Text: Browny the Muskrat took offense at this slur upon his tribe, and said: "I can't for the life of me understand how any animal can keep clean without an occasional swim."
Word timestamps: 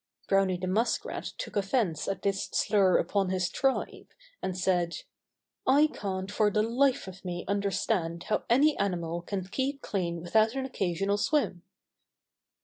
Browny 0.27 0.57
the 0.57 0.65
Muskrat 0.65 1.25
took 1.37 1.55
offense 1.55 2.07
at 2.07 2.23
this 2.23 2.47
slur 2.51 2.97
upon 2.97 3.29
his 3.29 3.49
tribe, 3.49 4.07
and 4.41 4.57
said: 4.57 4.95
"I 5.67 5.85
can't 5.93 6.31
for 6.31 6.49
the 6.49 6.63
life 6.63 7.07
of 7.07 7.23
me 7.23 7.45
understand 7.47 8.23
how 8.23 8.43
any 8.49 8.75
animal 8.79 9.21
can 9.21 9.43
keep 9.43 9.83
clean 9.83 10.23
without 10.23 10.55
an 10.55 10.65
occasional 10.65 11.19
swim." 11.19 11.61